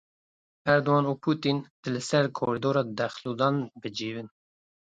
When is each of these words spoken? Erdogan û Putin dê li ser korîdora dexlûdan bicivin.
Erdogan 0.73 1.03
û 1.11 1.13
Putin 1.23 1.57
dê 1.81 1.89
li 1.95 2.01
ser 2.09 2.25
korîdora 2.37 2.83
dexlûdan 2.97 3.55
bicivin. 3.81 4.27